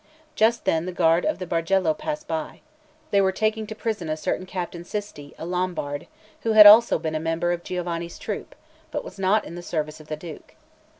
Just 0.33 0.65
then 0.65 0.87
the 0.87 0.91
guard 0.91 1.25
of 1.27 1.37
the 1.37 1.45
Bargello 1.45 1.93
passed 1.95 2.27
by; 2.27 2.61
they 3.11 3.21
were 3.21 3.31
taking 3.31 3.67
to 3.67 3.75
prison 3.75 4.09
a 4.09 4.17
certain 4.17 4.47
Captain 4.47 4.81
Cisti, 4.83 5.35
a 5.37 5.45
Lombard, 5.45 6.07
who 6.41 6.53
had 6.53 6.65
also 6.65 6.97
been 6.97 7.13
a 7.13 7.19
member 7.19 7.51
of 7.51 7.63
Giovanni's 7.63 8.17
troop, 8.17 8.55
but 8.89 9.03
was 9.03 9.19
not 9.19 9.45
in 9.45 9.53
the 9.53 9.61
service 9.61 9.99
of 9.99 10.07
the 10.07 10.17
Duke. 10.17 10.55